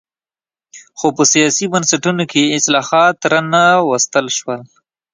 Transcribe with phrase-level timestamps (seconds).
[0.97, 4.61] خو په سیاسي بنسټونو کې اصلاحات را نه وستل شول.